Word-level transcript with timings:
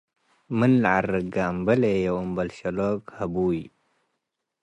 ምን 0.57 0.71
ለዐርገ 0.83 1.33
አምበልዬ 1.51 2.03
ወአምበል 2.13 2.49
ሸሎግ 2.57 3.01
ሀቡይ 3.17 3.59